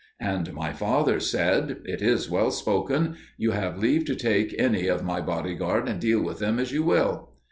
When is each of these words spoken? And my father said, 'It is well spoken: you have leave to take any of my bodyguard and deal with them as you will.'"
And 0.19 0.51
my 0.53 0.73
father 0.73 1.19
said, 1.19 1.83
'It 1.85 2.01
is 2.01 2.27
well 2.27 2.49
spoken: 2.49 3.17
you 3.37 3.51
have 3.51 3.77
leave 3.77 4.03
to 4.05 4.15
take 4.15 4.55
any 4.59 4.87
of 4.87 5.03
my 5.03 5.21
bodyguard 5.21 5.87
and 5.87 5.99
deal 5.99 6.23
with 6.23 6.39
them 6.39 6.57
as 6.57 6.71
you 6.71 6.81
will.'" 6.81 7.29